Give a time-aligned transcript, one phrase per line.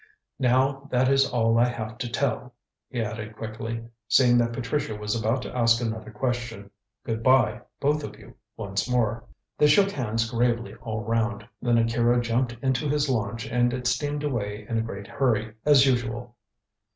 [0.39, 2.55] Now that is all I have to tell,"
[2.89, 6.71] he added quickly, seeing that Patricia was about to ask another question.
[7.05, 9.25] "Good bye, both of you, once more."
[9.59, 14.23] They shook hands gravely all round, then Akira jumped into his launch and it steamed
[14.23, 16.35] away in a great hurry, as usual.